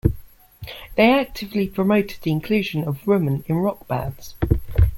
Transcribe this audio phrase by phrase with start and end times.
[0.95, 4.33] They actively promoted the inclusion of women in rock bands.